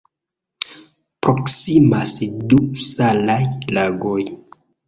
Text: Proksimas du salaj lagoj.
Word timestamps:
Proksimas 1.27 2.15
du 2.55 2.59
salaj 2.87 3.39
lagoj. 3.81 4.21